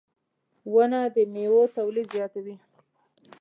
[0.73, 2.55] •ونه د میوو تولید زیاتوي.